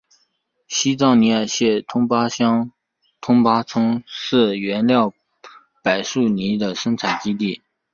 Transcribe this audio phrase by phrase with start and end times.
[0.67, 2.71] 西藏尼木县吞巴乡
[3.21, 5.13] 吞巴村是原料
[5.83, 7.61] 柏树泥的生产基地。